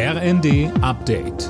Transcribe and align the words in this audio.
RND 0.00 0.70
Update. 0.80 1.48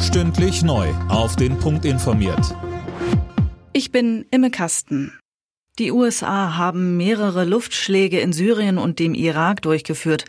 Stündlich 0.00 0.62
neu. 0.62 0.88
Auf 1.10 1.36
den 1.36 1.58
Punkt 1.58 1.84
informiert. 1.84 2.56
Ich 3.74 3.92
bin 3.92 4.24
Imme 4.30 4.50
Kasten. 4.50 5.12
Die 5.78 5.92
USA 5.92 6.56
haben 6.56 6.96
mehrere 6.96 7.44
Luftschläge 7.44 8.20
in 8.20 8.32
Syrien 8.32 8.78
und 8.78 8.98
dem 9.00 9.12
Irak 9.12 9.60
durchgeführt. 9.60 10.24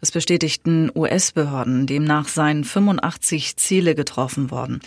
Das 0.00 0.10
bestätigten 0.10 0.90
US-Behörden. 0.92 1.86
Demnach 1.86 2.26
seien 2.26 2.64
85 2.64 3.56
Ziele 3.56 3.94
getroffen 3.94 4.50
worden. 4.50 4.80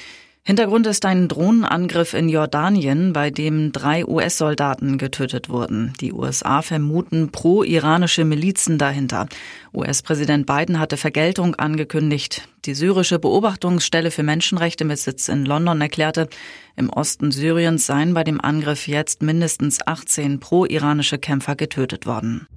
Hintergrund 0.47 0.87
ist 0.87 1.03
ein 1.03 1.27
Drohnenangriff 1.27 2.13
in 2.13 2.29
Jordanien, 2.29 3.11
bei 3.11 3.31
dem 3.31 3.73
drei 3.73 4.05
US-Soldaten 4.05 4.97
getötet 4.97 5.49
wurden. 5.49 5.91
Die 5.99 6.13
USA 6.13 6.61
vermuten 6.61 7.33
pro-iranische 7.33 8.23
Milizen 8.23 8.77
dahinter. 8.77 9.27
US-Präsident 9.73 10.45
Biden 10.45 10.79
hatte 10.79 10.95
Vergeltung 10.95 11.55
angekündigt. 11.55 12.47
Die 12.63 12.75
syrische 12.75 13.19
Beobachtungsstelle 13.19 14.09
für 14.09 14.23
Menschenrechte 14.23 14.85
mit 14.85 14.99
Sitz 14.99 15.27
in 15.27 15.45
London 15.45 15.81
erklärte, 15.81 16.29
im 16.77 16.89
Osten 16.89 17.31
Syriens 17.31 17.85
seien 17.85 18.13
bei 18.13 18.23
dem 18.23 18.39
Angriff 18.39 18.87
jetzt 18.87 19.21
mindestens 19.21 19.85
18 19.85 20.39
pro-iranische 20.39 21.17
Kämpfer 21.17 21.57
getötet 21.57 22.05
worden. 22.05 22.47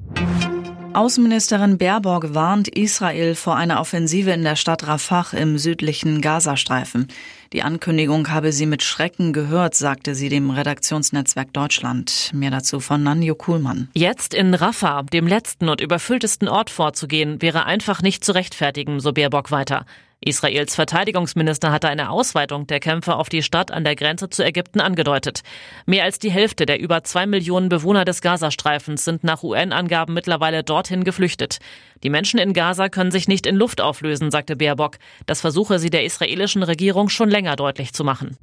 Außenministerin 0.93 1.79
Baerbock 1.79 2.35
warnt 2.35 2.67
Israel 2.67 3.37
vor 3.37 3.55
einer 3.55 3.81
Offensive 3.81 4.33
in 4.33 4.43
der 4.43 4.57
Stadt 4.57 4.89
Rafah 4.89 5.37
im 5.37 5.57
südlichen 5.57 6.21
Gazastreifen. 6.21 7.07
Die 7.53 7.63
Ankündigung 7.63 8.29
habe 8.31 8.51
sie 8.51 8.67
mit 8.67 8.83
Schrecken 8.83 9.33
gehört, 9.33 9.77
sagte 9.77 10.17
sie 10.17 10.29
dem 10.29 10.51
Redaktionsnetzwerk 10.51 11.53
Deutschland. 11.53 12.31
Mehr 12.35 12.51
dazu 12.51 12.81
von 12.81 13.05
Nanjo 13.05 13.37
Kuhlmann. 13.37 13.89
Jetzt 13.95 14.35
in 14.35 14.53
Rafah, 14.53 15.05
dem 15.05 15.29
letzten 15.29 15.69
und 15.69 15.81
überfülltesten 15.81 16.49
Ort 16.49 16.71
vorzugehen, 16.71 17.41
wäre 17.41 17.67
einfach 17.67 18.03
nicht 18.03 18.25
zu 18.25 18.33
rechtfertigen, 18.33 18.99
so 18.99 19.13
Baerbock 19.13 19.53
weiter. 19.53 19.87
Israels 20.23 20.75
Verteidigungsminister 20.75 21.73
hatte 21.73 21.89
eine 21.89 22.11
Ausweitung 22.11 22.67
der 22.67 22.79
Kämpfe 22.79 23.17
auf 23.17 23.31
die 23.31 23.43
Stadt 23.43 23.71
an 23.71 23.85
der 23.85 23.97
Grenze 23.97 24.29
zu 24.29 24.45
Ägypten 24.45 24.81
angedeutet. 24.81 25.41
Mehr 25.87 26.05
als 26.05 26.19
die 26.19 26.31
Hälfte 26.31 26.67
der 26.67 26.79
über 26.79 27.03
zwei 27.05 27.25
Millionen 27.25 27.71
Bewohner 27.71 28.05
des 28.05 28.21
Gazastreifens 28.21 29.07
sind 29.07 29.25
nach 29.25 29.43
UN-Angaben 29.43 30.13
mittlerweile 30.13 30.63
dorthin 30.63 31.05
geflüchtet. 31.05 31.59
Die 32.03 32.11
Menschen 32.11 32.39
in 32.39 32.53
Gaza 32.53 32.91
können 32.91 33.11
sich 33.11 33.29
nicht 33.29 33.47
in 33.47 33.57
Luft 33.57 33.81
auflösen, 33.81 34.31
sagte 34.31 34.57
Baerbock. 34.57 34.99
Das 35.25 35.41
versuche 35.41 35.79
sie 35.79 35.89
der 35.89 36.05
israelischen 36.05 36.63
Regierung 36.63 37.09
schon 37.09 37.31
länger 37.31 37.57
deutlich 37.57 37.95
zu 37.95 38.05
machen. 38.05 38.37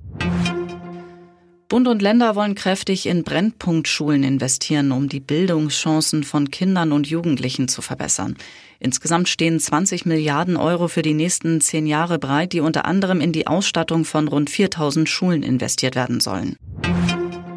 Bund 1.69 1.89
und 1.89 2.01
Länder 2.01 2.35
wollen 2.37 2.55
kräftig 2.55 3.07
in 3.07 3.23
Brennpunktschulen 3.23 4.23
investieren, 4.23 4.93
um 4.93 5.09
die 5.09 5.19
Bildungschancen 5.19 6.23
von 6.23 6.49
Kindern 6.49 6.93
und 6.93 7.07
Jugendlichen 7.07 7.67
zu 7.67 7.81
verbessern. 7.81 8.37
Insgesamt 8.79 9.27
stehen 9.27 9.59
20 9.59 10.05
Milliarden 10.05 10.55
Euro 10.55 10.87
für 10.87 11.01
die 11.01 11.13
nächsten 11.13 11.59
zehn 11.59 11.85
Jahre 11.85 12.19
bereit, 12.19 12.53
die 12.53 12.61
unter 12.61 12.85
anderem 12.85 13.19
in 13.19 13.33
die 13.33 13.47
Ausstattung 13.47 14.05
von 14.05 14.29
rund 14.29 14.49
4000 14.49 15.09
Schulen 15.09 15.43
investiert 15.43 15.95
werden 15.95 16.21
sollen. 16.21 16.55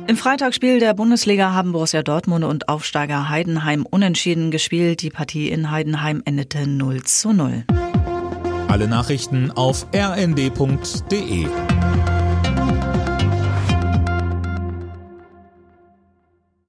Im 0.08 0.16
Freitagsspiel 0.16 0.80
der 0.80 0.94
Bundesliga 0.94 1.52
haben 1.52 1.70
Borussia 1.70 2.02
Dortmund 2.02 2.44
und 2.44 2.68
Aufsteiger 2.68 3.28
Heidenheim 3.28 3.86
unentschieden 3.86 4.50
gespielt. 4.50 5.02
Die 5.02 5.10
Partie 5.10 5.50
in 5.50 5.70
Heidenheim 5.70 6.20
endete 6.24 6.66
0 6.66 7.04
zu 7.04 7.32
0. 7.32 7.64
Alle 8.66 8.88
Nachrichten 8.88 9.52
auf 9.52 9.86
rnd.de 9.94 11.46